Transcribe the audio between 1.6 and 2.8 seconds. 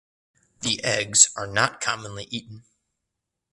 commonly eaten.